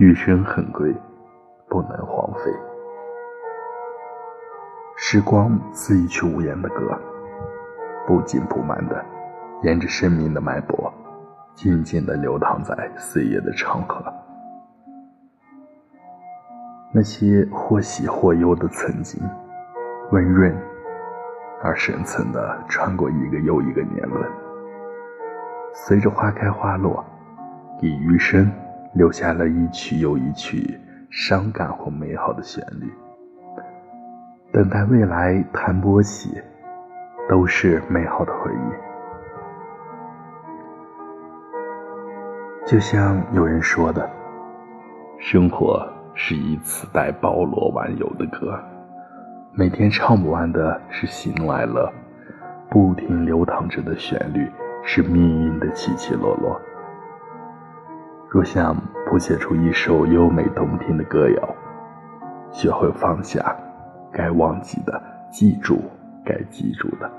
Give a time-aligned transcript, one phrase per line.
[0.00, 0.90] 余生很贵，
[1.68, 2.50] 不能荒废。
[4.96, 6.98] 时光似一曲无言的歌，
[8.06, 9.04] 不紧不慢的，
[9.62, 10.90] 沿着生命的脉搏，
[11.54, 14.02] 静静的流淌在岁月的长河。
[16.94, 19.22] 那些或喜或忧的曾经，
[20.12, 20.50] 温润
[21.62, 24.26] 而深层的穿过一个又一个年轮，
[25.74, 27.04] 随着花开花落，
[27.78, 28.50] 给余生
[28.94, 30.78] 留下了一曲又一曲
[31.10, 32.92] 伤感或美好的旋律。
[34.52, 36.40] 等待未来弹拨起，
[37.28, 38.70] 都是美好的回忆。
[42.66, 44.10] 就像有人说的，
[45.18, 45.86] 生活。
[46.12, 48.60] 是一次带包罗万有的歌，
[49.54, 51.90] 每天唱不完的是喜怒哀乐，
[52.68, 54.50] 不停流淌着的旋律
[54.84, 56.60] 是命运的起起落落。
[58.32, 58.76] 若想
[59.06, 61.48] 谱写出一首优美动听的歌谣，
[62.52, 63.56] 学会放下
[64.12, 65.80] 该忘记的，记住
[66.24, 67.10] 该记住的。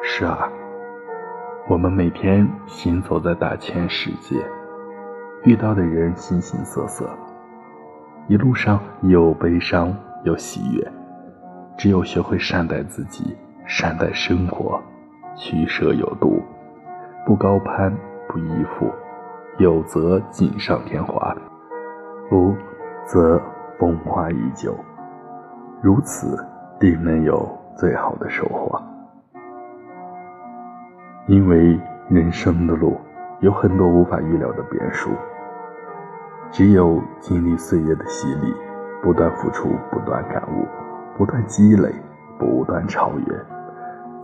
[0.00, 0.48] 是啊，
[1.68, 4.36] 我们每天行走在大千世界。
[5.42, 7.10] 遇到的人形形色色，
[8.28, 9.92] 一路上有悲伤
[10.22, 10.92] 有喜悦，
[11.76, 13.36] 只有学会善待自己，
[13.66, 14.80] 善待生活，
[15.34, 16.40] 取舍有度，
[17.24, 17.96] 不高攀
[18.28, 18.90] 不依附，
[19.58, 21.34] 有则锦上添花，
[22.32, 22.52] 无
[23.04, 23.40] 则
[23.78, 24.74] 风华依旧，
[25.80, 26.36] 如此
[26.80, 28.80] 定能有最好的收获。
[31.26, 33.00] 因为人生的路
[33.38, 35.10] 有很多无法预料的变数。
[36.50, 38.52] 只有经历岁月的洗礼，
[39.00, 40.66] 不断付出，不断感悟，
[41.16, 41.88] 不断积累，
[42.36, 43.26] 不断超越，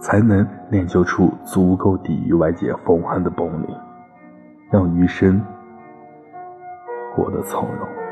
[0.00, 3.76] 才能练就出足够抵御外界风寒的本领，
[4.70, 5.44] 让余生
[7.14, 8.07] 活得从容。